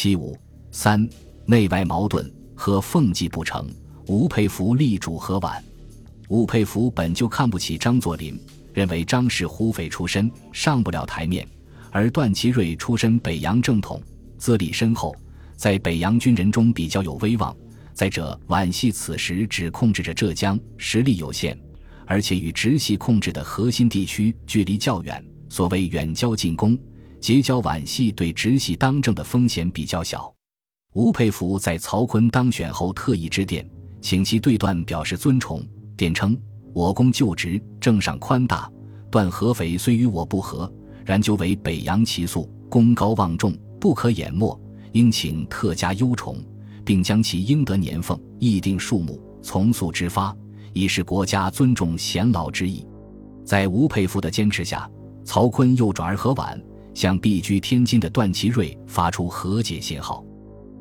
[0.00, 0.38] 七五
[0.70, 1.08] 三
[1.44, 3.68] 内外矛盾和奉继不成，
[4.06, 5.60] 吴佩孚力主和皖。
[6.28, 8.40] 吴佩孚本就看不起张作霖，
[8.72, 11.44] 认为张是胡匪出身，上不了台面；
[11.90, 14.00] 而段祺瑞出身北洋正统，
[14.36, 15.12] 资历深厚，
[15.56, 17.52] 在北洋军人中比较有威望。
[17.92, 21.58] 再者，皖系此时只控制着浙江，实力有限，
[22.06, 25.20] 而且与直系控制的核心地区距离较远。
[25.48, 26.78] 所谓远交近攻，
[27.20, 30.32] 结交皖系对直系当政的风险比较小。
[30.94, 33.68] 吴佩孚在曹锟当选后特意致电，
[34.00, 35.62] 请其对段表示尊崇。
[35.96, 36.36] 电称
[36.72, 38.70] ：“我公就职，政上宽大。
[39.10, 40.72] 段合肥虽与我不和，
[41.04, 44.58] 然究为北洋奇素，功高望重，不可掩没。
[44.92, 46.36] 应请特加优宠，
[46.84, 50.34] 并将其应得年俸议定数目，从速之发，
[50.72, 52.86] 以示国家尊重贤老之意。”
[53.44, 54.90] 在吴佩孚的坚持下，
[55.24, 56.60] 曹锟又转而和皖，
[56.98, 60.24] 向避居天津的段祺瑞发出和解信号。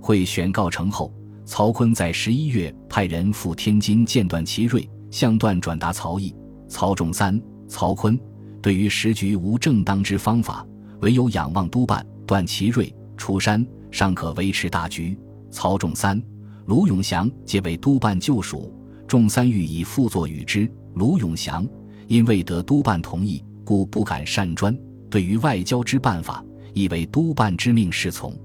[0.00, 1.12] 会选告成后，
[1.44, 4.88] 曹锟在十一月派人赴天津见段祺瑞。
[5.10, 6.32] 向段转达曹议，
[6.68, 8.16] 曹仲三、曹锟
[8.62, 10.64] 对于时局无正当之方法，
[11.00, 15.18] 唯有仰望督办段祺瑞出山，尚可维持大局。
[15.50, 16.22] 曹仲三、
[16.66, 18.72] 卢永祥皆为督办旧属，
[19.08, 20.70] 仲三欲以副作与之。
[20.94, 21.66] 卢永祥
[22.06, 24.76] 因未得督办同意，故不敢擅专。
[25.14, 28.36] 对于外交之办法，亦为督办之命是从。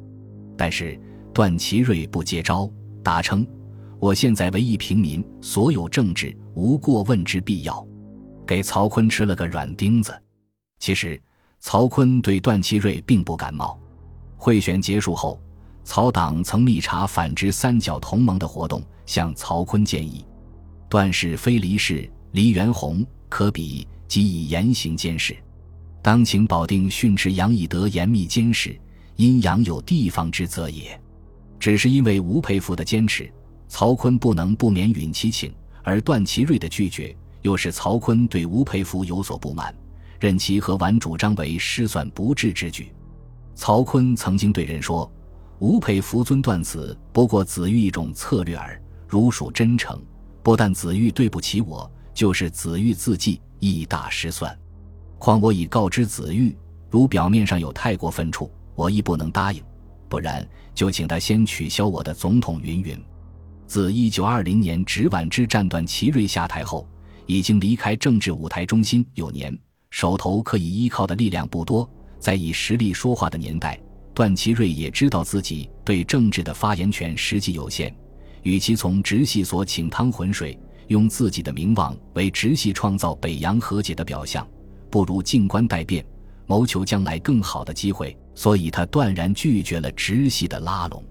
[0.56, 1.02] 但是
[1.34, 3.44] 段祺瑞不接招，答称。
[3.98, 7.84] 我现在为一平民，所有政治无过问之必要，
[8.46, 10.14] 给曹锟吃了个软钉子。
[10.78, 11.20] 其实，
[11.60, 13.76] 曹锟对段祺瑞并不感冒。
[14.38, 15.42] 会选结束后，
[15.84, 20.24] 曹党曾密查反之三角同盟的活动，向曹锟建议：
[20.88, 25.36] 段氏非黎氏，黎元洪可比，即以严刑监视。
[26.02, 28.80] 当请保定训斥杨以德严密监视，
[29.16, 31.00] 因杨有地方之责也。
[31.60, 33.32] 只是因为吴佩孚的坚持。
[33.68, 39.72] 曹锟不能不免允其请，而段祺瑞的拒绝，又使曹锟对吴佩孚有所不满，
[40.20, 42.92] 任其和皖主张为失算不智之举。
[43.54, 45.12] 曹锟曾经对人说
[45.60, 48.82] ：“吴佩孚尊段子，不过子玉一种策略耳。
[49.08, 50.02] 如属真诚，
[50.42, 54.58] 不但子玉对不起我，就是子玉自计亦大失算。
[55.20, 56.58] 况我已告知子玉，
[56.90, 59.62] 如表面上有太过分处，我亦不能答应。
[60.08, 62.98] 不然，就请他先取消我的总统云云。”
[63.68, 66.88] 自一九二零年直皖之战，段祺瑞下台后，
[67.28, 69.56] 已经离开政治舞台中心有年，
[69.92, 71.88] 手头可以依靠的力量不多。
[72.18, 73.80] 在以实力说话的年代，
[74.14, 77.96] 段祺瑞也知道自己对政治的发言权实际有限。
[78.44, 80.58] 与其从直系所请趟浑水，
[80.88, 84.48] 用自己的名望为直系创造北洋和解的表象，
[84.90, 86.06] 不如静观待变，
[86.46, 88.18] 谋求将来更好的机会。
[88.36, 91.04] 所以他断然拒绝了直系的拉拢。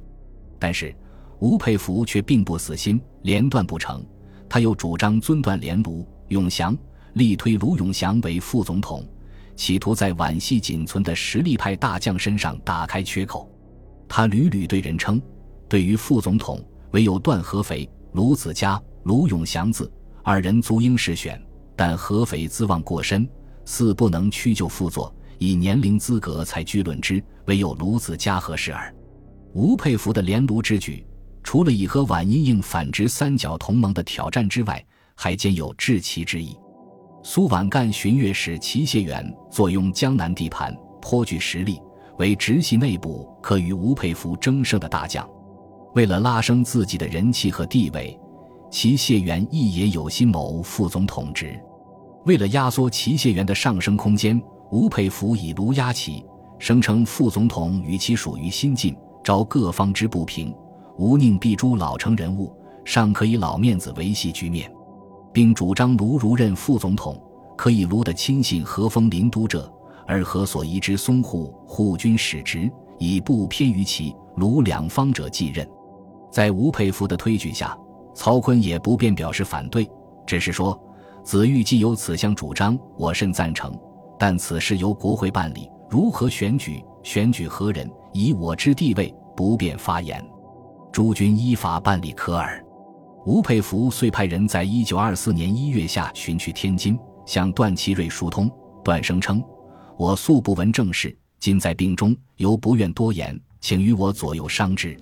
[0.59, 0.95] 但是。
[1.41, 4.05] 吴佩孚却并不死心，连段不成，
[4.49, 6.77] 他又主张尊段连卢永祥，
[7.13, 9.09] 力推卢永祥为副总统，
[9.55, 13.49] 企图在皖系仅存的实力派大将身上打开缺口。
[14.09, 15.23] 他屡屡对人称，
[15.69, 16.61] 对于副总统，
[16.91, 19.89] 唯有段合肥、卢子嘉、卢永祥子
[20.25, 21.41] 二人足应试选，
[21.77, 23.29] 但合肥资望过深，
[23.69, 28.93] 似不能屈就副座，以年龄资格才居论之，唯有卢子嘉合适耳。
[29.53, 31.05] 吴佩孚的连卢之举。
[31.45, 34.83] 除了以和皖因应反直三角同盟的挑战之外，
[35.15, 36.57] 还兼有治其之意。
[37.23, 41.79] 苏皖赣巡阅使齐燮元坐拥江南地盘，颇具实力，
[42.19, 45.29] 为直系内部可与吴佩孚争胜的大将。
[45.95, 48.19] 为了拉升自己的人气和地位，
[48.71, 51.59] 齐燮元亦也有心谋副总统职。
[52.25, 54.41] 为了压缩齐燮元的上升空间，
[54.71, 56.25] 吴佩孚以卢压齐，
[56.59, 60.55] 声称副总统与其属于新晋，招各方之不平。
[60.99, 62.53] 吴宁必诛老成人物，
[62.85, 64.71] 尚可以老面子维系局面，
[65.33, 67.17] 并主张卢如任副总统，
[67.57, 69.73] 可以卢的亲信何封林都者，
[70.07, 75.67] 而何所移之淞沪护军使职，以不偏于其卢两方者继任。
[76.31, 77.79] 在吴佩孚的推举下，
[78.13, 79.89] 曹锟也不便表示反对，
[80.27, 80.79] 只是说
[81.29, 83.79] ：“子玉既有此项主张，我甚赞成，
[84.19, 90.25] 但此事由国会办理，如何选举，选举何人，以我之地位，不便发言。”
[90.91, 92.65] 诸君依法办理可耳。
[93.27, 98.51] 吴佩孚遂派人在一九二四年一月下旬去天津，向段祺瑞疏通。
[98.83, 99.45] 段声称
[99.99, 104.99] ：“我素不闻政事，今在病中，犹不愿多言，请与我左右商之。”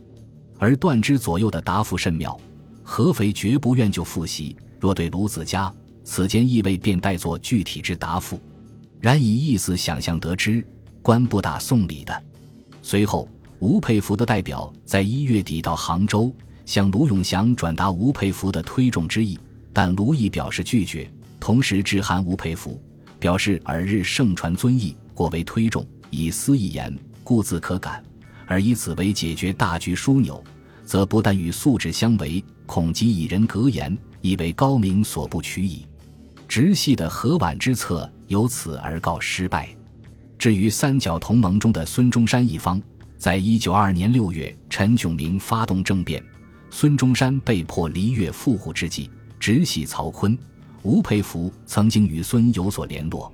[0.59, 2.37] 而段之左右的答复甚妙：
[2.83, 4.57] 合肥绝不愿就复习。
[4.81, 5.73] 若对卢子嘉，
[6.07, 8.41] 此间意味便待作具体之答复。
[9.01, 10.65] 然以意思想象得知，
[11.03, 12.23] 官不打送礼的。
[12.81, 13.29] 随后。
[13.59, 16.31] 吴佩孚的代表在一月底到杭州，
[16.67, 19.39] 向卢永祥转达吴佩孚的推重之意，
[19.73, 21.11] 但卢毅表示拒绝，
[21.41, 22.79] 同时致函吴佩孚，
[23.19, 26.95] 表示尔日盛传尊意，过为推重，以私一言，
[27.25, 28.05] 故自可感，
[28.47, 30.45] 而以此为解决大局枢纽，
[30.85, 35.87] 则不但与素质相违，恐即以人格言，以为高明所不取矣。
[36.49, 39.69] 直系的和婉之策由此而告失败。
[40.39, 42.81] 至于三角同盟中的孙中山一方，
[43.17, 46.23] 在一九二二年六月，陈炯明发动政变，
[46.71, 49.11] 孙中山被迫离粤赴沪之际，
[49.41, 50.37] 直系曹锟、
[50.83, 53.33] 吴佩孚曾经与孙有所联络。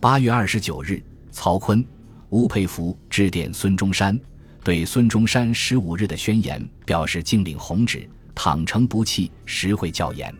[0.00, 1.84] 八月二十九日，曹锟、
[2.28, 4.18] 吴佩孚致电孙中山，
[4.62, 10.32] 对孙中山十五日的宣言表示敬领红旨，倘诚不弃，实会教严，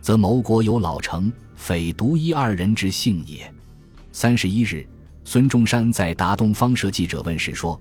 [0.00, 3.52] 则谋国有老成，匪独一二人之幸也。
[4.12, 4.86] 三十一日。
[5.26, 7.80] 孙中山在答东方社记者问时说：“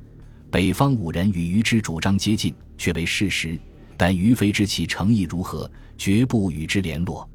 [0.49, 3.59] 北方五人与于之主张接近，却为事实。
[3.97, 7.29] 但于非知其诚意如何，绝不与之联络。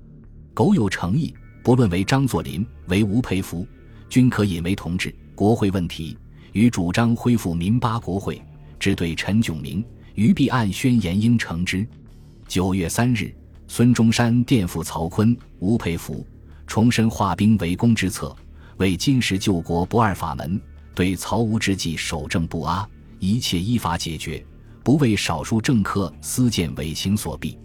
[0.54, 3.66] 苟有诚意，不论为张作霖、为吴佩孚，
[4.08, 5.14] 均可引为同志。
[5.34, 6.16] 国会问题，
[6.52, 8.40] 与主张恢复民八国会，
[8.80, 11.86] 只对陈炯明，于必按宣言应承之。”
[12.48, 13.30] 九月三日，
[13.70, 16.26] 孙中山电复曹锟、吴佩孚，
[16.66, 18.34] 重申化兵为攻之策。
[18.78, 20.60] 为今时救国不二法门，
[20.94, 22.88] 对曹吴之际守正不阿，
[23.18, 24.44] 一切依法解决，
[24.82, 27.58] 不为少数政客私见伪行所逼。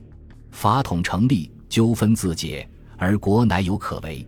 [0.51, 2.67] 法统成立，纠纷自解，
[2.97, 4.27] 而国乃有可为。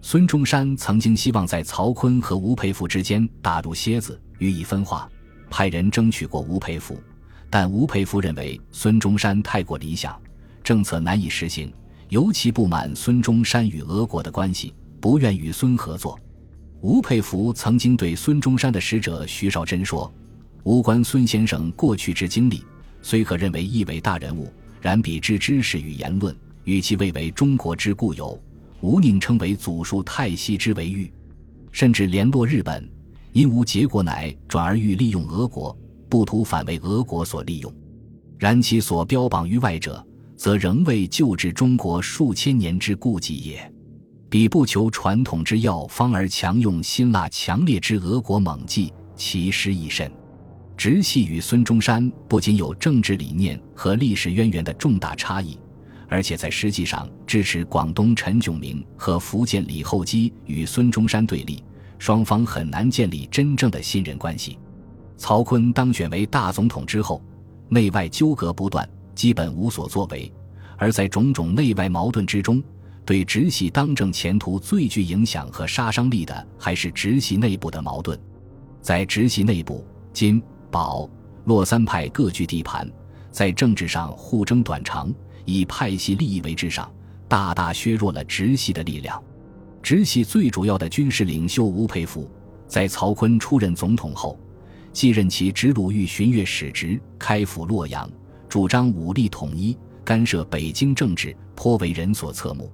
[0.00, 5.06] 孙中山曾经希望在曹锟和吴佩孚之间打入楔子，予以分化，
[5.50, 6.98] 派人争取过吴佩孚，
[7.50, 10.18] 但吴佩孚认为孙中山太过理想，
[10.62, 11.72] 政策难以实行，
[12.08, 14.74] 尤其不满孙中山与俄国的关系。
[15.00, 16.20] 不愿与孙合作，
[16.82, 20.12] 吴佩孚曾经对孙中山的使者徐绍贞说
[20.62, 22.62] ：“无关孙先生过去之经历，
[23.00, 28.38] 虽可认为一伟大人物，然彼之知识与言论，与其未为中国之固有，
[28.82, 31.10] 吾宁称为祖述太息之为欲。
[31.72, 32.86] 甚至联络日本，
[33.32, 35.74] 因无结果，乃转而欲利用俄国，
[36.10, 37.72] 不图反为俄国所利用。
[38.38, 40.06] 然其所标榜于外者，
[40.40, 43.72] 则仍为救治中国数千年之痼疾也。”
[44.30, 50.10] 彼不求传统之药方，而强用辛辣强烈之俄国猛剂，其失亦甚。
[50.78, 55.58] 直系与孙中山不仅有政治理念和历史渊源的重大差异，
[56.08, 61.62] 而且在实际上支持广东陈炯明和福建李厚基与孙中山对立，
[61.98, 64.58] 双方很难建立真正的信任关系。
[65.18, 67.22] 曹锟当选为大总统之后，
[67.68, 68.88] 内外纠葛不断，
[69.20, 70.32] 基本无所作为，
[70.78, 72.62] 而在种种内外矛盾之中。
[73.04, 78.18] 对直系当政前途最具影响和杀伤力的，还是直系内部的矛盾。
[78.80, 79.84] 在直系内部，
[80.14, 81.06] 金、宝、
[81.44, 82.90] 洛三派各据地盘，
[83.30, 85.12] 在政治上互争短长，
[85.44, 86.90] 以派系利益为至上，
[87.28, 89.22] 大大削弱了直系的力量。
[89.82, 92.26] 直系最主要的军事领袖吴佩孚，
[92.66, 94.40] 在曹锟出任总统后，
[94.94, 98.10] 继任其直鲁豫巡阅使职，开赴洛阳，
[98.50, 102.68] 主张武力统一，干涉北京政治，颇为人所侧目。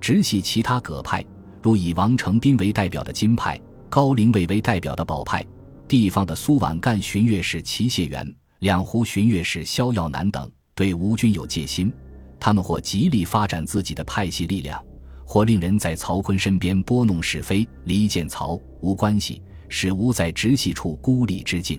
[0.00, 1.24] 直系其他各派，
[1.60, 5.44] 如以王承斌为代表的金派、高林伟为代表的宝派，
[5.88, 11.92] 地方的苏皖赣巡阅使齐燮元、两湖巡阅使萧耀南等，对吴军有戒心。
[12.38, 14.80] 他们或极力发展自己的派系力量，
[15.24, 21.76] 或令人在曹锟身边拨弄是非，离间曹吴关系，使吴在直系处孤立之境。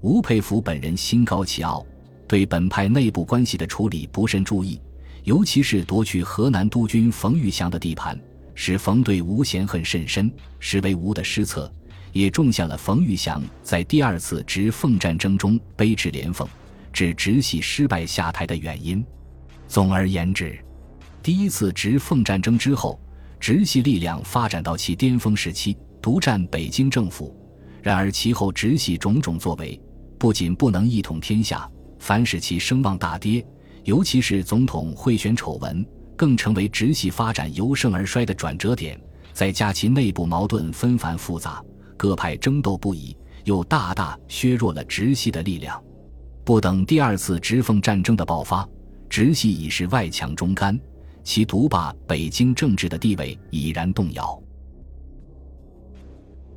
[0.00, 1.86] 吴佩孚本人心高气傲，
[2.26, 4.80] 对本派内部关系的处理不甚注意。
[5.24, 8.18] 尤其是夺取河南督军冯玉祥的地盘，
[8.54, 11.72] 使冯对吴嫌恨甚深，实为吴的失策，
[12.12, 16.46] 也种下了冯玉祥在第二次直奉战争中卑职连奉，
[16.92, 19.02] 致直系失败下台的原因。
[19.66, 20.58] 总而言之，
[21.22, 23.00] 第一次直奉战争之后，
[23.40, 27.34] 直系力量发展到其巅峰时期，独占北京政府。
[27.82, 29.80] 然而其后直系种种作为，
[30.18, 31.66] 不仅不能一统天下，
[32.04, 33.42] 凡使其声望大跌。
[33.84, 35.84] 尤其是总统贿选丑闻，
[36.14, 39.00] 更成为直系发展由盛而衰的转折点。
[39.32, 41.64] 再加其内部矛盾纷繁复杂，
[41.96, 45.82] 各派争斗不已，又大大削弱了直系的力量。
[46.44, 48.68] 不等第二次直奉战争的爆发，
[49.08, 50.78] 直系已是外强中干，
[51.22, 54.38] 其独霸北京政治的地位已然动摇。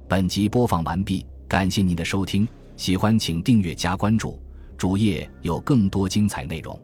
[0.09, 4.39] 本集播放完毕，感谢您的收听，喜欢请订阅加关注，
[4.77, 6.79] 主页有更多精彩内容。